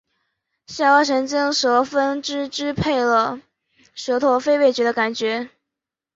[0.65, 3.39] 下颌神经舌分支支配了
[3.93, 5.51] 舌头非味觉的感觉